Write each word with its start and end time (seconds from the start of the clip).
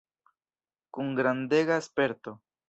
Kun 0.95 1.13
grandega 1.19 1.79
sperto. 1.89 2.35